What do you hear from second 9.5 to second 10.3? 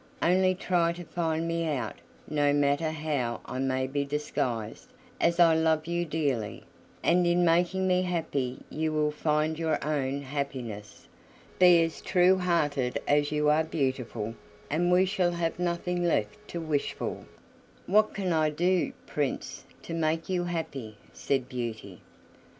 your own